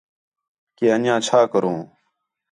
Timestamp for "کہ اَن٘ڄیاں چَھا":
0.75-1.39